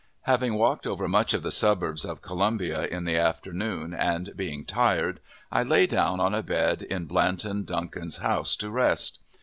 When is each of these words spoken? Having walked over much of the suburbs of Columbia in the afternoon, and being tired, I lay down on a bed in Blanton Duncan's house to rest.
Having 0.23 0.55
walked 0.55 0.87
over 0.87 1.07
much 1.07 1.31
of 1.35 1.43
the 1.43 1.51
suburbs 1.51 2.05
of 2.05 2.23
Columbia 2.23 2.85
in 2.87 3.03
the 3.03 3.15
afternoon, 3.17 3.93
and 3.93 4.35
being 4.35 4.65
tired, 4.65 5.19
I 5.51 5.61
lay 5.61 5.85
down 5.85 6.19
on 6.19 6.33
a 6.33 6.41
bed 6.41 6.81
in 6.81 7.05
Blanton 7.05 7.65
Duncan's 7.65 8.17
house 8.17 8.55
to 8.55 8.71
rest. 8.71 9.19